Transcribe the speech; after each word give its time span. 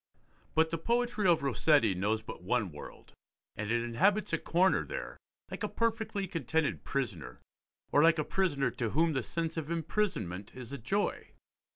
But 0.55 0.71
the 0.71 0.79
poetry 0.79 1.27
of 1.27 1.43
Rossetti 1.43 1.93
knows 1.93 2.23
but 2.23 2.41
one 2.41 2.71
world, 2.71 3.13
and 3.55 3.69
it 3.69 3.83
inhabits 3.83 4.33
a 4.33 4.39
corner 4.39 4.83
there, 4.83 5.19
like 5.51 5.61
a 5.61 5.69
perfectly 5.69 6.25
contented 6.27 6.83
prisoner, 6.83 7.39
or 7.91 8.01
like 8.01 8.17
a 8.17 8.23
prisoner 8.23 8.71
to 8.71 8.89
whom 8.89 9.13
the 9.13 9.21
sense 9.21 9.57
of 9.57 9.69
imprisonment 9.69 10.55
is 10.55 10.73
a 10.73 10.79
joy. 10.79 11.33